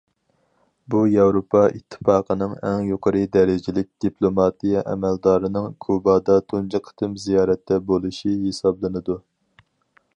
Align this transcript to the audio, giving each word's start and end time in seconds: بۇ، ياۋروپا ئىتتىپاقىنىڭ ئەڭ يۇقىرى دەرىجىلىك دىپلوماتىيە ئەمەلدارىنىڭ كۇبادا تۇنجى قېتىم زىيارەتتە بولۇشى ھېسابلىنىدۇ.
بۇ، 0.93 0.99
ياۋروپا 1.15 1.59
ئىتتىپاقىنىڭ 1.79 2.55
ئەڭ 2.69 2.87
يۇقىرى 2.91 3.21
دەرىجىلىك 3.35 3.89
دىپلوماتىيە 4.05 4.81
ئەمەلدارىنىڭ 4.93 5.67
كۇبادا 5.87 6.37
تۇنجى 6.53 6.81
قېتىم 6.87 7.13
زىيارەتتە 7.27 7.79
بولۇشى 7.91 8.35
ھېسابلىنىدۇ. 8.47 9.19